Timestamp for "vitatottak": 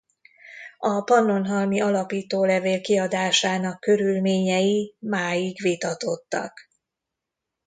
5.61-6.69